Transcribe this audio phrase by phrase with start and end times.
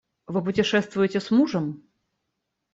[0.25, 1.83] Вы путешествуете с мужем?